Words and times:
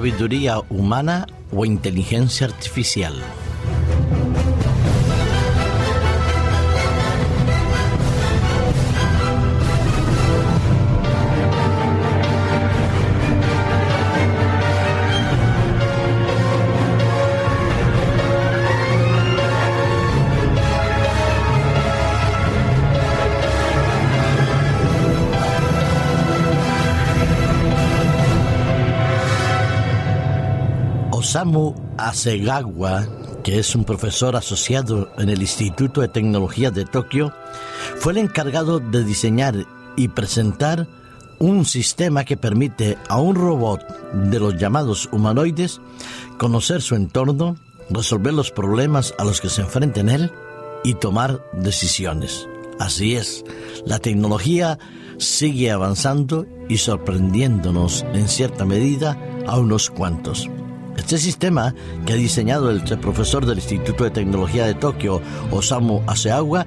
sabiduría 0.00 0.60
humana 0.70 1.26
o 1.52 1.66
inteligencia 1.66 2.46
artificial. 2.46 3.12
Osamu 31.30 31.76
Asegawa, 31.96 33.06
que 33.44 33.60
es 33.60 33.76
un 33.76 33.84
profesor 33.84 34.34
asociado 34.34 35.12
en 35.16 35.28
el 35.28 35.40
Instituto 35.40 36.00
de 36.00 36.08
Tecnología 36.08 36.72
de 36.72 36.84
Tokio, 36.84 37.32
fue 37.98 38.14
el 38.14 38.18
encargado 38.18 38.80
de 38.80 39.04
diseñar 39.04 39.54
y 39.96 40.08
presentar 40.08 40.88
un 41.38 41.66
sistema 41.66 42.24
que 42.24 42.36
permite 42.36 42.98
a 43.08 43.20
un 43.20 43.36
robot 43.36 43.86
de 44.12 44.40
los 44.40 44.58
llamados 44.58 45.08
humanoides 45.12 45.80
conocer 46.36 46.82
su 46.82 46.96
entorno, 46.96 47.54
resolver 47.90 48.34
los 48.34 48.50
problemas 48.50 49.14
a 49.16 49.22
los 49.22 49.40
que 49.40 49.50
se 49.50 49.60
enfrenta 49.60 50.00
en 50.00 50.08
él 50.08 50.32
y 50.82 50.94
tomar 50.94 51.40
decisiones. 51.52 52.48
Así 52.80 53.14
es, 53.14 53.44
la 53.86 54.00
tecnología 54.00 54.80
sigue 55.18 55.70
avanzando 55.70 56.44
y 56.68 56.78
sorprendiéndonos 56.78 58.04
en 58.14 58.26
cierta 58.26 58.64
medida 58.64 59.16
a 59.46 59.60
unos 59.60 59.90
cuantos. 59.90 60.50
Este 61.00 61.16
sistema 61.16 61.74
que 62.04 62.12
ha 62.12 62.16
diseñado 62.16 62.70
el 62.70 62.82
profesor 62.98 63.46
del 63.46 63.56
Instituto 63.56 64.04
de 64.04 64.10
Tecnología 64.10 64.66
de 64.66 64.74
Tokio, 64.74 65.22
Osamu 65.50 66.02
Aseagua, 66.06 66.66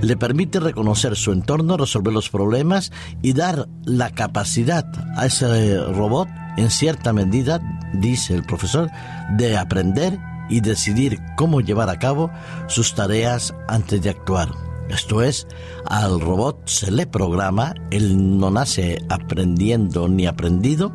le 0.00 0.16
permite 0.16 0.58
reconocer 0.58 1.14
su 1.16 1.32
entorno, 1.32 1.76
resolver 1.76 2.12
los 2.12 2.30
problemas 2.30 2.92
y 3.20 3.34
dar 3.34 3.68
la 3.84 4.08
capacidad 4.08 4.86
a 5.18 5.26
ese 5.26 5.78
robot, 5.92 6.28
en 6.56 6.70
cierta 6.70 7.12
medida, 7.12 7.60
dice 7.92 8.34
el 8.34 8.44
profesor, 8.44 8.90
de 9.36 9.58
aprender 9.58 10.18
y 10.48 10.60
decidir 10.60 11.20
cómo 11.36 11.60
llevar 11.60 11.90
a 11.90 11.98
cabo 11.98 12.30
sus 12.68 12.94
tareas 12.94 13.54
antes 13.68 14.00
de 14.00 14.08
actuar. 14.08 14.48
Esto 14.88 15.22
es, 15.22 15.46
al 15.86 16.20
robot 16.20 16.66
se 16.66 16.90
le 16.90 17.06
programa, 17.06 17.74
él 17.90 18.38
no 18.38 18.50
nace 18.50 19.04
aprendiendo 19.10 20.08
ni 20.08 20.26
aprendido, 20.26 20.92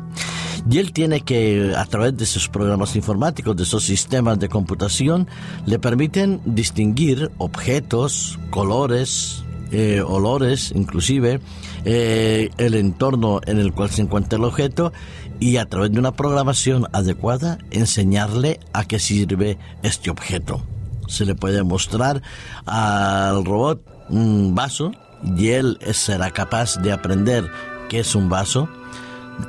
y 0.68 0.78
él 0.78 0.92
tiene 0.92 1.20
que, 1.22 1.74
a 1.76 1.84
través 1.86 2.16
de 2.16 2.26
sus 2.26 2.48
programas 2.48 2.96
informáticos, 2.96 3.56
de 3.56 3.62
esos 3.62 3.84
sistemas 3.84 4.38
de 4.38 4.48
computación, 4.48 5.28
le 5.66 5.78
permiten 5.78 6.40
distinguir 6.44 7.30
objetos, 7.38 8.38
colores, 8.50 9.44
eh, 9.72 10.02
olores, 10.04 10.72
inclusive, 10.74 11.40
eh, 11.84 12.50
el 12.58 12.74
entorno 12.74 13.40
en 13.46 13.58
el 13.58 13.72
cual 13.72 13.90
se 13.90 14.02
encuentra 14.02 14.36
el 14.36 14.44
objeto 14.44 14.92
y 15.38 15.56
a 15.56 15.66
través 15.66 15.92
de 15.92 15.98
una 15.98 16.12
programación 16.12 16.86
adecuada 16.92 17.58
enseñarle 17.70 18.60
a 18.72 18.84
qué 18.84 18.98
sirve 18.98 19.58
este 19.82 20.10
objeto. 20.10 20.62
Se 21.08 21.24
le 21.24 21.34
puede 21.34 21.62
mostrar 21.62 22.22
al 22.66 23.44
robot 23.44 23.82
un 24.08 24.54
vaso 24.54 24.92
y 25.36 25.48
él 25.48 25.78
será 25.92 26.30
capaz 26.30 26.76
de 26.78 26.92
aprender 26.92 27.50
qué 27.88 28.00
es 28.00 28.14
un 28.14 28.28
vaso, 28.28 28.68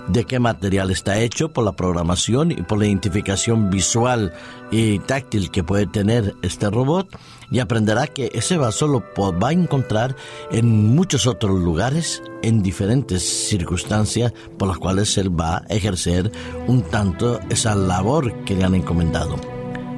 de 0.08 0.26
qué 0.26 0.40
material 0.40 0.92
está 0.92 1.20
hecho 1.20 1.50
por 1.50 1.64
la 1.64 1.74
programación 1.74 2.52
y 2.52 2.56
por 2.56 2.80
la 2.80 2.88
identificación 2.88 3.70
visual 3.70 4.34
y 4.72 5.00
táctil 5.00 5.52
que 5.52 5.64
puede 5.64 5.86
tener 5.86 6.36
este 6.42 6.70
robot 6.70 7.08
y 7.50 7.60
aprenderá 7.60 8.08
que 8.08 8.32
ese 8.34 8.58
vaso 8.58 8.88
lo 8.88 9.04
va 9.40 9.50
a 9.50 9.54
encontrar 9.54 10.16
en 10.52 10.96
muchos 10.96 11.28
otros 11.28 11.60
lugares 11.60 12.24
en 12.42 12.64
diferentes 12.64 13.22
circunstancias 13.50 14.34
por 14.58 14.68
las 14.68 14.78
cuales 14.78 15.18
él 15.18 15.38
va 15.38 15.58
a 15.58 15.66
ejercer 15.70 16.32
un 16.68 16.82
tanto 16.84 17.40
esa 17.50 17.76
labor 17.76 18.44
que 18.46 18.56
le 18.56 18.64
han 18.64 18.76
encomendado. 18.76 19.36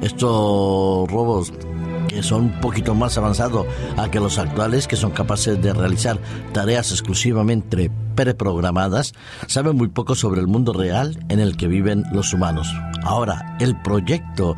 Estos 0.02 1.10
robots 1.10 1.52
que 2.14 2.22
son 2.22 2.44
un 2.44 2.60
poquito 2.60 2.94
más 2.94 3.18
avanzados 3.18 3.66
a 3.96 4.08
que 4.08 4.20
los 4.20 4.38
actuales, 4.38 4.86
que 4.86 4.96
son 4.96 5.10
capaces 5.10 5.60
de 5.60 5.72
realizar 5.72 6.18
tareas 6.52 6.92
exclusivamente 6.92 7.90
preprogramadas, 8.14 9.14
saben 9.48 9.76
muy 9.76 9.88
poco 9.88 10.14
sobre 10.14 10.40
el 10.40 10.46
mundo 10.46 10.72
real 10.72 11.18
en 11.28 11.40
el 11.40 11.56
que 11.56 11.66
viven 11.66 12.04
los 12.12 12.32
humanos. 12.32 12.72
Ahora, 13.02 13.56
el 13.58 13.80
proyecto 13.82 14.54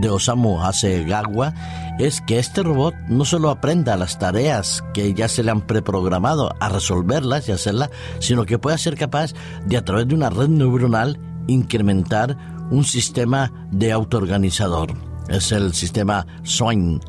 de 0.00 0.08
Osamu 0.08 0.62
Hasegawa 0.62 1.52
es 1.98 2.22
que 2.22 2.38
este 2.38 2.62
robot 2.62 2.94
no 3.08 3.26
solo 3.26 3.50
aprenda 3.50 3.96
las 3.96 4.18
tareas 4.18 4.82
que 4.94 5.12
ya 5.12 5.28
se 5.28 5.42
le 5.42 5.50
han 5.50 5.60
preprogramado 5.60 6.54
a 6.58 6.70
resolverlas 6.70 7.48
y 7.48 7.52
hacerlas, 7.52 7.90
sino 8.18 8.46
que 8.46 8.58
pueda 8.58 8.78
ser 8.78 8.96
capaz 8.96 9.34
de 9.66 9.76
a 9.76 9.84
través 9.84 10.08
de 10.08 10.14
una 10.14 10.30
red 10.30 10.48
neuronal 10.48 11.20
incrementar 11.46 12.36
un 12.70 12.84
sistema 12.84 13.52
de 13.70 13.92
autoorganizador 13.92 15.13
es 15.28 15.52
el 15.52 15.74
sistema 15.74 16.26
SWINE. 16.44 17.00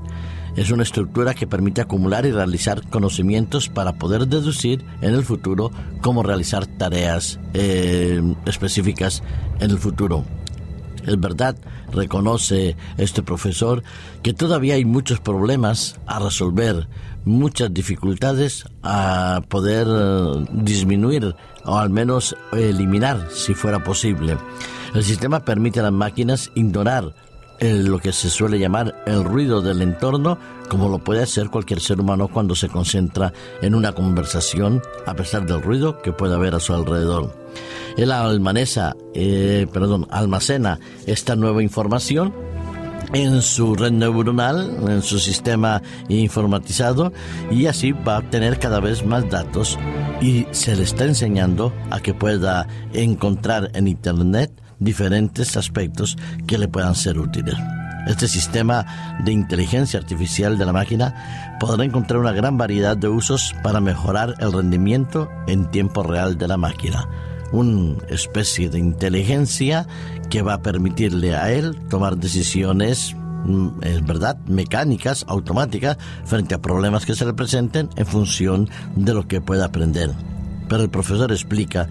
Es 0.56 0.72
una 0.72 0.84
estructura 0.84 1.34
que 1.34 1.48
permite 1.48 1.82
acumular 1.82 2.26
y 2.26 2.32
realizar 2.32 2.88
conocimientos 2.90 3.68
para 3.68 3.94
poder 3.94 4.28
deducir 4.28 4.86
en 5.02 5.14
el 5.14 5.24
futuro 5.24 5.70
cómo 6.02 6.24
realizar 6.24 6.66
tareas 6.66 7.40
eh, 7.54 8.22
específicas 8.46 9.22
en 9.60 9.72
el 9.72 9.78
futuro. 9.78 10.24
Es 11.06 11.20
verdad, 11.20 11.56
reconoce 11.92 12.78
este 12.98 13.22
profesor, 13.22 13.84
que 14.24 14.34
todavía 14.34 14.76
hay 14.76 14.86
muchos 14.86 15.20
problemas 15.20 16.00
a 16.08 16.20
resolver, 16.20 16.88
muchas 17.26 17.74
dificultades 17.74 18.66
a 18.82 19.42
poder 19.50 19.88
eh, 19.90 20.46
disminuir 20.52 21.36
o 21.66 21.78
al 21.78 21.90
menos 21.90 22.36
eliminar 22.54 23.28
si 23.30 23.54
fuera 23.54 23.84
posible. 23.84 24.38
El 24.96 25.04
sistema 25.04 25.42
permite 25.42 25.82
a 25.82 25.84
las 25.84 25.92
máquinas 25.92 26.52
ignorar 26.56 27.14
lo 27.60 28.00
que 28.00 28.12
se 28.12 28.30
suele 28.30 28.60
llamar 28.60 28.96
el 29.06 29.24
ruido 29.24 29.62
del 29.62 29.82
entorno, 29.82 30.38
como 30.70 30.90
lo 30.90 31.00
puede 31.00 31.24
hacer 31.24 31.50
cualquier 31.50 31.80
ser 31.80 32.00
humano 32.00 32.28
cuando 32.28 32.56
se 32.56 32.70
concentra 32.70 33.34
en 33.62 33.76
una 33.76 33.94
conversación, 33.94 34.82
a 35.06 35.14
pesar 35.14 35.46
del 35.46 35.62
ruido 35.62 36.02
que 36.02 36.12
puede 36.12 36.36
haber 36.36 36.56
a 36.56 36.60
su 36.60 36.74
alrededor. 36.74 37.34
Él 37.98 38.12
almanesa, 38.12 38.96
eh, 39.14 39.68
perdón, 39.72 40.08
almacena 40.10 40.80
esta 41.06 41.36
nueva 41.36 41.64
información 41.64 42.34
en 43.14 43.42
su 43.42 43.76
red 43.76 43.92
neuronal, 43.92 44.78
en 44.90 45.02
su 45.02 45.20
sistema 45.20 45.82
informatizado 46.10 47.14
y 47.52 47.68
así 47.68 47.92
va 47.92 48.16
a 48.16 48.20
obtener 48.20 48.60
cada 48.60 48.80
vez 48.80 49.06
más 49.06 49.30
datos 49.30 49.78
y 50.22 50.46
se 50.52 50.76
le 50.76 50.84
está 50.84 51.06
enseñando 51.06 51.74
a 51.92 52.00
que 52.00 52.14
pueda 52.14 52.68
encontrar 52.94 53.72
en 53.74 53.88
Internet 53.88 54.52
diferentes 54.80 55.58
aspectos 55.58 56.18
que 56.48 56.58
le 56.58 56.68
puedan 56.68 56.96
ser 56.96 57.20
útiles. 57.20 57.56
Este 58.08 58.28
sistema 58.28 58.86
de 59.24 59.32
inteligencia 59.32 60.00
artificial 60.00 60.58
de 60.58 60.66
la 60.66 60.74
máquina 60.74 61.58
podrá 61.60 61.84
encontrar 61.84 62.20
una 62.20 62.34
gran 62.34 62.58
variedad 62.58 62.96
de 62.96 63.08
usos 63.08 63.56
para 63.64 63.80
mejorar 63.80 64.36
el 64.40 64.54
rendimiento 64.54 65.30
en 65.48 65.72
tiempo 65.72 66.04
real 66.04 66.38
de 66.38 66.48
la 66.48 66.58
máquina. 66.58 67.10
Una 67.52 67.96
especie 68.10 68.70
de 68.70 68.78
inteligencia 68.78 69.88
que 70.30 70.44
va 70.44 70.56
a 70.56 70.62
permitirle 70.62 71.36
a 71.36 71.52
él 71.52 71.76
tomar 71.90 72.18
decisiones 72.18 73.16
mm, 73.46 73.70
es 73.82 74.06
verdad, 74.06 74.38
mecánicas, 74.46 75.26
automáticas, 75.28 75.98
frente 76.26 76.54
a 76.54 76.62
problemas 76.62 77.06
que 77.06 77.16
se 77.16 77.26
le 77.26 77.34
presenten 77.34 77.90
en 77.96 78.06
función 78.06 78.70
de 78.96 79.14
lo 79.16 79.28
que 79.28 79.42
pueda 79.42 79.66
aprender. 79.66 80.12
Pero 80.68 80.84
el 80.84 80.90
profesor 80.90 81.32
explica 81.32 81.90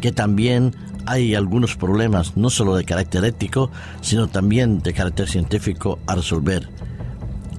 que 0.00 0.12
también 0.12 0.74
hay 1.06 1.34
algunos 1.34 1.76
problemas, 1.76 2.36
no 2.36 2.50
solo 2.50 2.76
de 2.76 2.84
carácter 2.84 3.24
ético, 3.24 3.70
sino 4.00 4.28
también 4.28 4.80
de 4.80 4.92
carácter 4.92 5.28
científico 5.28 5.98
a 6.06 6.16
resolver. 6.16 6.68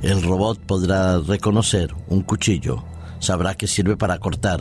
El 0.02 0.22
robot 0.22 0.60
podrá 0.60 1.20
reconocer 1.20 1.94
un 2.08 2.22
cuchillo, 2.22 2.84
sabrá 3.20 3.56
que 3.56 3.68
sirve 3.68 3.98
para 3.98 4.20
cortar, 4.20 4.60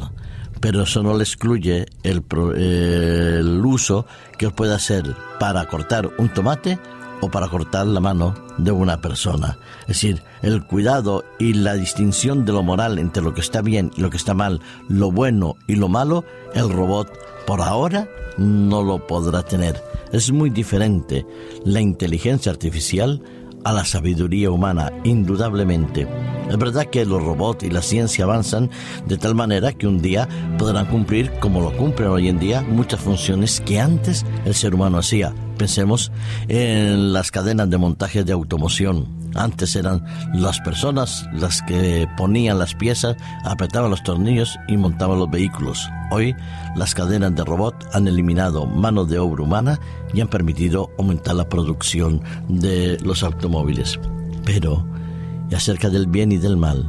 pero 0.60 0.82
eso 0.82 1.02
no 1.02 1.14
le 1.16 1.24
excluye 1.24 1.86
el, 2.02 2.24
el 2.56 3.62
uso 3.64 4.06
que 4.38 4.50
puede 4.50 4.74
hacer 4.74 5.14
para 5.38 5.66
cortar 5.66 6.10
un 6.18 6.28
tomate 6.30 6.78
o 7.20 7.30
para 7.30 7.48
cortar 7.48 7.86
la 7.86 8.00
mano 8.00 8.34
de 8.58 8.70
una 8.72 9.00
persona. 9.00 9.58
Es 9.82 9.88
decir, 9.88 10.22
el 10.42 10.64
cuidado 10.64 11.24
y 11.38 11.54
la 11.54 11.74
distinción 11.74 12.44
de 12.44 12.52
lo 12.52 12.62
moral 12.62 12.98
entre 12.98 13.22
lo 13.22 13.34
que 13.34 13.40
está 13.40 13.62
bien 13.62 13.90
y 13.96 14.00
lo 14.00 14.10
que 14.10 14.16
está 14.16 14.34
mal, 14.34 14.60
lo 14.88 15.10
bueno 15.10 15.56
y 15.66 15.76
lo 15.76 15.88
malo, 15.88 16.24
el 16.54 16.70
robot 16.70 17.10
por 17.46 17.60
ahora 17.60 18.08
no 18.38 18.82
lo 18.82 19.06
podrá 19.06 19.42
tener. 19.42 19.82
Es 20.12 20.30
muy 20.30 20.50
diferente 20.50 21.26
la 21.64 21.80
inteligencia 21.80 22.52
artificial 22.52 23.22
a 23.64 23.72
la 23.72 23.84
sabiduría 23.84 24.50
humana, 24.50 24.92
indudablemente. 25.04 26.06
Es 26.48 26.56
verdad 26.58 26.86
que 26.86 27.04
los 27.04 27.22
robots 27.22 27.64
y 27.64 27.70
la 27.70 27.82
ciencia 27.82 28.24
avanzan 28.24 28.70
de 29.06 29.18
tal 29.18 29.34
manera 29.34 29.72
que 29.72 29.86
un 29.86 30.00
día 30.00 30.28
podrán 30.58 30.86
cumplir, 30.86 31.32
como 31.40 31.60
lo 31.60 31.76
cumplen 31.76 32.08
hoy 32.08 32.28
en 32.28 32.38
día, 32.38 32.62
muchas 32.62 33.00
funciones 33.00 33.60
que 33.60 33.80
antes 33.80 34.24
el 34.44 34.54
ser 34.54 34.74
humano 34.74 34.98
hacía. 34.98 35.34
Pensemos 35.58 36.12
en 36.48 37.12
las 37.12 37.30
cadenas 37.30 37.68
de 37.68 37.78
montaje 37.78 38.22
de 38.22 38.32
automoción. 38.32 39.08
Antes 39.34 39.74
eran 39.76 40.04
las 40.34 40.60
personas 40.60 41.26
las 41.32 41.62
que 41.62 42.06
ponían 42.16 42.58
las 42.58 42.74
piezas, 42.74 43.16
apretaban 43.44 43.90
los 43.90 44.02
tornillos 44.02 44.56
y 44.68 44.76
montaban 44.76 45.18
los 45.18 45.30
vehículos. 45.30 45.88
Hoy 46.10 46.34
las 46.76 46.94
cadenas 46.94 47.34
de 47.34 47.44
robot 47.44 47.74
han 47.92 48.06
eliminado 48.06 48.66
mano 48.66 49.04
de 49.04 49.18
obra 49.18 49.42
humana 49.42 49.80
y 50.14 50.20
han 50.20 50.28
permitido 50.28 50.90
aumentar 50.98 51.34
la 51.34 51.48
producción 51.48 52.22
de 52.48 52.98
los 53.02 53.22
automóviles. 53.22 53.98
Pero 54.44 54.86
y 55.50 55.54
acerca 55.54 55.90
del 55.90 56.06
bien 56.06 56.32
y 56.32 56.38
del 56.38 56.56
mal, 56.56 56.86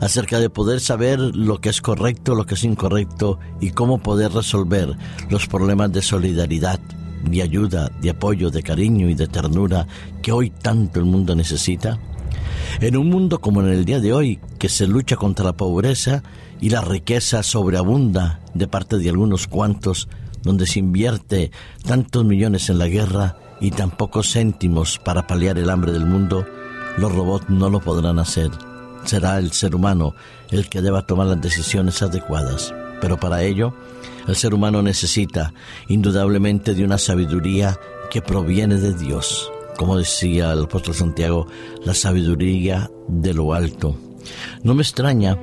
acerca 0.00 0.40
de 0.40 0.50
poder 0.50 0.80
saber 0.80 1.18
lo 1.18 1.60
que 1.60 1.68
es 1.68 1.80
correcto, 1.80 2.34
lo 2.34 2.46
que 2.46 2.54
es 2.54 2.64
incorrecto 2.64 3.38
y 3.60 3.70
cómo 3.70 3.98
poder 3.98 4.32
resolver 4.32 4.96
los 5.30 5.46
problemas 5.46 5.92
de 5.92 6.02
solidaridad, 6.02 6.80
de 7.24 7.42
ayuda, 7.42 7.90
de 8.00 8.10
apoyo, 8.10 8.50
de 8.50 8.62
cariño 8.62 9.08
y 9.08 9.14
de 9.14 9.28
ternura 9.28 9.86
que 10.22 10.32
hoy 10.32 10.50
tanto 10.50 11.00
el 11.00 11.06
mundo 11.06 11.34
necesita? 11.34 11.98
En 12.80 12.96
un 12.96 13.08
mundo 13.08 13.40
como 13.40 13.60
en 13.62 13.68
el 13.68 13.84
día 13.84 14.00
de 14.00 14.12
hoy, 14.12 14.40
que 14.58 14.68
se 14.68 14.86
lucha 14.86 15.16
contra 15.16 15.44
la 15.44 15.52
pobreza 15.52 16.22
y 16.60 16.70
la 16.70 16.80
riqueza 16.80 17.42
sobreabunda 17.42 18.40
de 18.54 18.66
parte 18.66 18.98
de 18.98 19.08
algunos 19.10 19.46
cuantos, 19.46 20.08
donde 20.42 20.66
se 20.66 20.78
invierte 20.78 21.50
tantos 21.86 22.24
millones 22.24 22.68
en 22.70 22.78
la 22.78 22.88
guerra 22.88 23.36
y 23.60 23.70
tan 23.70 23.90
pocos 23.90 24.32
céntimos 24.32 24.98
para 24.98 25.26
paliar 25.26 25.58
el 25.58 25.70
hambre 25.70 25.92
del 25.92 26.06
mundo, 26.06 26.44
los 26.96 27.12
robots 27.12 27.48
no 27.48 27.70
lo 27.70 27.80
podrán 27.80 28.18
hacer. 28.18 28.50
Será 29.04 29.38
el 29.38 29.52
ser 29.52 29.74
humano 29.74 30.14
el 30.50 30.68
que 30.68 30.80
deba 30.80 31.06
tomar 31.06 31.26
las 31.26 31.40
decisiones 31.40 32.02
adecuadas. 32.02 32.74
Pero 33.00 33.18
para 33.18 33.42
ello, 33.42 33.74
el 34.26 34.36
ser 34.36 34.54
humano 34.54 34.82
necesita 34.82 35.52
indudablemente 35.88 36.74
de 36.74 36.84
una 36.84 36.98
sabiduría 36.98 37.78
que 38.10 38.22
proviene 38.22 38.76
de 38.76 38.94
Dios. 38.94 39.50
Como 39.76 39.98
decía 39.98 40.52
el 40.52 40.64
apóstol 40.64 40.94
Santiago, 40.94 41.46
la 41.84 41.94
sabiduría 41.94 42.90
de 43.08 43.34
lo 43.34 43.52
alto. 43.52 43.96
No 44.62 44.74
me 44.74 44.82
extraña 44.82 45.36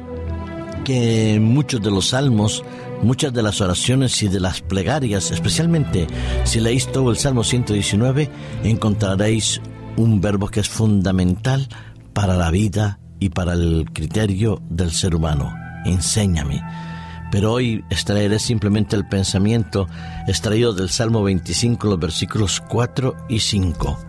que 0.83 1.37
muchos 1.39 1.81
de 1.81 1.91
los 1.91 2.09
salmos, 2.09 2.63
muchas 3.03 3.33
de 3.33 3.43
las 3.43 3.61
oraciones 3.61 4.21
y 4.23 4.27
de 4.27 4.39
las 4.39 4.61
plegarias, 4.61 5.31
especialmente 5.31 6.07
si 6.45 6.59
leéis 6.59 6.91
todo 6.91 7.11
el 7.11 7.17
Salmo 7.17 7.43
119, 7.43 8.29
encontraréis 8.63 9.61
un 9.97 10.21
verbo 10.21 10.47
que 10.47 10.59
es 10.59 10.69
fundamental 10.69 11.67
para 12.13 12.35
la 12.35 12.51
vida 12.51 12.99
y 13.19 13.29
para 13.29 13.53
el 13.53 13.89
criterio 13.93 14.61
del 14.69 14.91
ser 14.91 15.15
humano. 15.15 15.53
Enséñame. 15.85 16.61
Pero 17.31 17.53
hoy 17.53 17.83
extraeré 17.89 18.39
simplemente 18.39 18.95
el 18.95 19.07
pensamiento 19.07 19.87
extraído 20.27 20.73
del 20.73 20.89
Salmo 20.89 21.23
25, 21.23 21.87
los 21.87 21.99
versículos 21.99 22.61
4 22.69 23.15
y 23.29 23.39
5. 23.39 23.99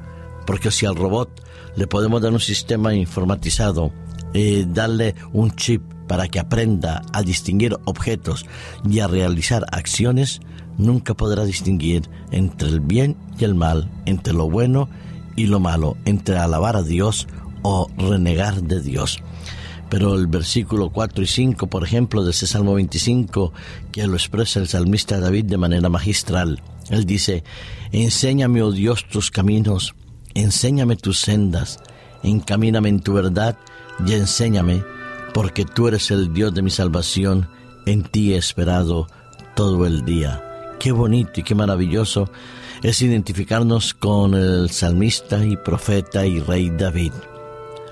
Porque 0.46 0.70
si 0.70 0.86
al 0.86 0.96
robot 0.96 1.42
le 1.76 1.86
podemos 1.86 2.20
dar 2.20 2.32
un 2.32 2.40
sistema 2.40 2.94
informatizado, 2.94 3.92
y 4.32 4.64
darle 4.64 5.14
un 5.32 5.50
chip 5.52 5.82
para 6.06 6.28
que 6.28 6.40
aprenda 6.40 7.02
a 7.12 7.22
distinguir 7.22 7.76
objetos 7.84 8.46
y 8.88 9.00
a 9.00 9.08
realizar 9.08 9.64
acciones, 9.70 10.40
nunca 10.78 11.14
podrá 11.14 11.44
distinguir 11.44 12.08
entre 12.30 12.68
el 12.68 12.80
bien 12.80 13.16
y 13.38 13.44
el 13.44 13.54
mal, 13.54 13.90
entre 14.04 14.32
lo 14.32 14.48
bueno 14.50 14.88
y 15.36 15.46
lo 15.46 15.60
malo, 15.60 15.96
entre 16.04 16.36
alabar 16.38 16.76
a 16.76 16.82
Dios 16.82 17.26
o 17.62 17.90
renegar 17.96 18.62
de 18.62 18.80
Dios. 18.80 19.22
Pero 19.88 20.14
el 20.14 20.26
versículo 20.26 20.90
4 20.90 21.22
y 21.22 21.26
5, 21.26 21.66
por 21.66 21.84
ejemplo, 21.84 22.24
de 22.24 22.30
ese 22.30 22.46
Salmo 22.46 22.74
25, 22.74 23.52
que 23.92 24.06
lo 24.06 24.14
expresa 24.14 24.58
el 24.58 24.68
salmista 24.68 25.20
David 25.20 25.44
de 25.44 25.58
manera 25.58 25.88
magistral, 25.88 26.62
él 26.88 27.04
dice, 27.04 27.44
Enséñame, 27.92 28.62
oh 28.62 28.72
Dios, 28.72 29.06
tus 29.08 29.30
caminos, 29.30 29.94
enséñame 30.34 30.96
tus 30.96 31.20
sendas, 31.20 31.78
encamíname 32.22 32.88
en 32.88 33.00
tu 33.00 33.12
verdad 33.12 33.58
y 34.06 34.14
enséñame, 34.14 34.82
porque 35.34 35.64
tú 35.64 35.88
eres 35.88 36.10
el 36.10 36.32
Dios 36.32 36.54
de 36.54 36.62
mi 36.62 36.70
salvación, 36.70 37.48
en 37.86 38.02
ti 38.02 38.32
he 38.32 38.38
esperado 38.38 39.08
todo 39.54 39.86
el 39.86 40.04
día. 40.04 40.51
Qué 40.82 40.90
bonito 40.90 41.38
y 41.38 41.44
qué 41.44 41.54
maravilloso 41.54 42.28
es 42.82 43.02
identificarnos 43.02 43.94
con 43.94 44.34
el 44.34 44.68
salmista 44.68 45.44
y 45.44 45.56
profeta 45.56 46.26
y 46.26 46.40
rey 46.40 46.70
David. 46.70 47.12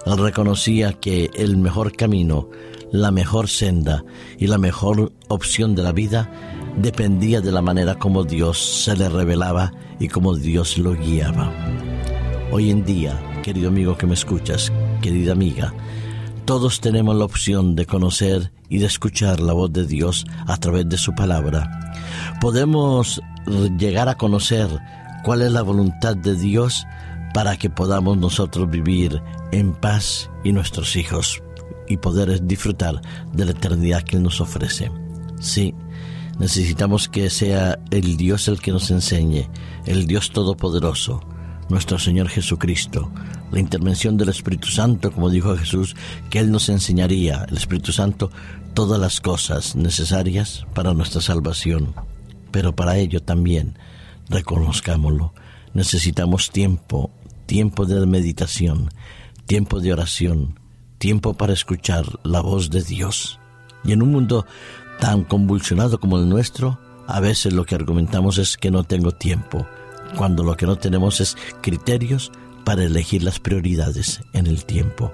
Él 0.06 0.18
reconocía 0.18 0.94
que 0.94 1.30
el 1.34 1.56
mejor 1.56 1.92
camino, 1.92 2.48
la 2.90 3.12
mejor 3.12 3.48
senda 3.48 4.04
y 4.38 4.48
la 4.48 4.58
mejor 4.58 5.12
opción 5.28 5.76
de 5.76 5.84
la 5.84 5.92
vida 5.92 6.32
dependía 6.78 7.40
de 7.40 7.52
la 7.52 7.62
manera 7.62 7.94
como 7.94 8.24
Dios 8.24 8.58
se 8.58 8.96
le 8.96 9.08
revelaba 9.08 9.72
y 10.00 10.08
como 10.08 10.34
Dios 10.34 10.76
lo 10.76 10.94
guiaba. 10.94 11.54
Hoy 12.50 12.70
en 12.70 12.84
día, 12.84 13.40
querido 13.44 13.68
amigo 13.68 13.96
que 13.96 14.08
me 14.08 14.14
escuchas, 14.14 14.72
querida 15.00 15.30
amiga, 15.30 15.72
todos 16.44 16.80
tenemos 16.80 17.14
la 17.14 17.24
opción 17.24 17.76
de 17.76 17.86
conocer 17.86 18.50
y 18.68 18.78
de 18.78 18.86
escuchar 18.86 19.38
la 19.38 19.52
voz 19.52 19.72
de 19.72 19.86
Dios 19.86 20.26
a 20.48 20.56
través 20.56 20.88
de 20.88 20.98
su 20.98 21.14
palabra. 21.14 21.89
Podemos 22.40 23.20
llegar 23.78 24.08
a 24.08 24.16
conocer 24.16 24.68
cuál 25.22 25.42
es 25.42 25.52
la 25.52 25.62
voluntad 25.62 26.16
de 26.16 26.34
Dios 26.34 26.86
para 27.34 27.56
que 27.56 27.70
podamos 27.70 28.16
nosotros 28.16 28.68
vivir 28.70 29.22
en 29.52 29.72
paz 29.72 30.30
y 30.42 30.52
nuestros 30.52 30.96
hijos 30.96 31.42
y 31.88 31.96
poder 31.96 32.46
disfrutar 32.46 33.00
de 33.32 33.44
la 33.44 33.50
eternidad 33.52 34.02
que 34.02 34.16
Él 34.16 34.22
nos 34.22 34.40
ofrece. 34.40 34.90
Sí, 35.40 35.74
necesitamos 36.38 37.08
que 37.08 37.30
sea 37.30 37.78
el 37.90 38.16
Dios 38.16 38.48
el 38.48 38.60
que 38.60 38.72
nos 38.72 38.90
enseñe, 38.90 39.48
el 39.86 40.06
Dios 40.06 40.30
Todopoderoso, 40.30 41.20
nuestro 41.68 41.98
Señor 41.98 42.28
Jesucristo, 42.28 43.10
la 43.52 43.60
intervención 43.60 44.16
del 44.16 44.28
Espíritu 44.30 44.68
Santo, 44.68 45.12
como 45.12 45.30
dijo 45.30 45.56
Jesús, 45.56 45.96
que 46.30 46.38
Él 46.38 46.50
nos 46.50 46.68
enseñaría, 46.68 47.44
el 47.48 47.56
Espíritu 47.56 47.92
Santo, 47.92 48.30
todas 48.74 49.00
las 49.00 49.20
cosas 49.20 49.76
necesarias 49.76 50.64
para 50.74 50.94
nuestra 50.94 51.20
salvación. 51.20 51.94
Pero 52.50 52.74
para 52.74 52.96
ello 52.96 53.22
también, 53.22 53.78
reconozcámoslo, 54.28 55.32
necesitamos 55.74 56.50
tiempo, 56.50 57.10
tiempo 57.46 57.86
de 57.86 58.04
meditación, 58.06 58.90
tiempo 59.46 59.80
de 59.80 59.92
oración, 59.92 60.58
tiempo 60.98 61.34
para 61.34 61.52
escuchar 61.52 62.04
la 62.22 62.40
voz 62.40 62.70
de 62.70 62.82
Dios. 62.82 63.38
Y 63.84 63.92
en 63.92 64.02
un 64.02 64.12
mundo 64.12 64.46
tan 65.00 65.24
convulsionado 65.24 65.98
como 65.98 66.18
el 66.18 66.28
nuestro, 66.28 66.78
a 67.06 67.20
veces 67.20 67.52
lo 67.52 67.64
que 67.64 67.74
argumentamos 67.74 68.38
es 68.38 68.56
que 68.56 68.70
no 68.70 68.84
tengo 68.84 69.12
tiempo, 69.12 69.66
cuando 70.16 70.44
lo 70.44 70.56
que 70.56 70.66
no 70.66 70.76
tenemos 70.76 71.20
es 71.20 71.36
criterios 71.60 72.30
para 72.64 72.84
elegir 72.84 73.22
las 73.22 73.40
prioridades 73.40 74.20
en 74.32 74.46
el 74.46 74.64
tiempo. 74.64 75.12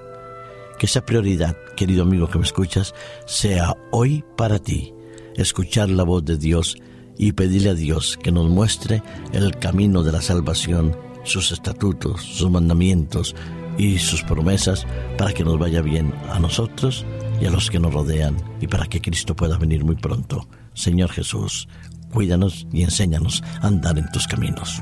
Que 0.77 0.85
esa 0.85 1.05
prioridad, 1.05 1.55
querido 1.75 2.03
amigo 2.03 2.29
que 2.29 2.37
me 2.37 2.43
escuchas, 2.43 2.93
sea 3.25 3.75
hoy 3.91 4.23
para 4.35 4.59
ti, 4.59 4.93
escuchar 5.35 5.89
la 5.89 6.03
voz 6.03 6.23
de 6.25 6.37
Dios 6.37 6.77
y 7.17 7.33
pedirle 7.33 7.71
a 7.71 7.75
Dios 7.75 8.17
que 8.21 8.31
nos 8.31 8.49
muestre 8.49 9.01
el 9.33 9.57
camino 9.57 10.03
de 10.03 10.11
la 10.11 10.21
salvación, 10.21 10.95
sus 11.23 11.51
estatutos, 11.51 12.21
sus 12.21 12.49
mandamientos 12.49 13.35
y 13.77 13.97
sus 13.99 14.23
promesas 14.23 14.85
para 15.17 15.33
que 15.33 15.43
nos 15.43 15.59
vaya 15.59 15.81
bien 15.81 16.13
a 16.29 16.39
nosotros 16.39 17.05
y 17.41 17.45
a 17.45 17.51
los 17.51 17.69
que 17.69 17.79
nos 17.79 17.93
rodean 17.93 18.35
y 18.61 18.67
para 18.67 18.87
que 18.87 19.01
Cristo 19.01 19.35
pueda 19.35 19.57
venir 19.57 19.83
muy 19.83 19.95
pronto. 19.95 20.47
Señor 20.73 21.11
Jesús, 21.11 21.67
cuídanos 22.11 22.67
y 22.71 22.83
enséñanos 22.83 23.43
a 23.61 23.67
andar 23.67 23.97
en 23.97 24.09
tus 24.11 24.27
caminos. 24.27 24.81